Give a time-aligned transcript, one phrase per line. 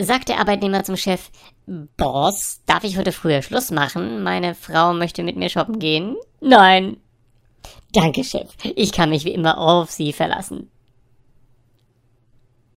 [0.00, 1.30] sagt der Arbeitnehmer zum Chef,
[1.96, 4.22] Boss, darf ich heute früher Schluss machen?
[4.22, 6.16] Meine Frau möchte mit mir shoppen gehen.
[6.40, 6.98] Nein.
[7.92, 8.50] Danke, Chef.
[8.62, 10.70] Ich kann mich wie immer auf Sie verlassen.